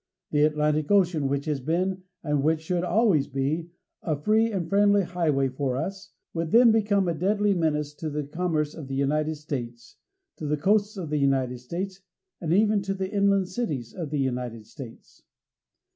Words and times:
The 0.31 0.41
Atlantic 0.45 0.89
Ocean 0.89 1.27
which 1.27 1.45
has 1.45 1.59
been, 1.59 2.01
and 2.23 2.41
which 2.41 2.61
should 2.61 2.83
always 2.83 3.27
be, 3.27 3.69
a 4.01 4.15
free 4.15 4.51
and 4.51 4.67
friendly 4.67 5.03
highway 5.03 5.47
for 5.47 5.77
us 5.77 6.09
would 6.33 6.49
then 6.49 6.71
become 6.71 7.07
a 7.07 7.13
deadly 7.13 7.53
menace 7.53 7.93
to 7.97 8.09
the 8.09 8.23
commerce 8.23 8.73
of 8.73 8.87
the 8.87 8.95
United 8.95 9.35
States, 9.35 9.97
to 10.37 10.47
the 10.47 10.57
coasts 10.57 10.97
of 10.97 11.11
the 11.11 11.19
United 11.19 11.59
States, 11.59 12.01
and 12.41 12.51
even 12.51 12.81
to 12.81 12.95
the 12.95 13.11
inland 13.11 13.49
cities 13.49 13.93
of 13.93 14.09
the 14.09 14.17
United 14.17 14.65
States. 14.65 15.21